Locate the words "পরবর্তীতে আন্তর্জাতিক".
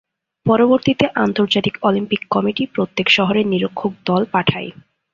0.45-1.75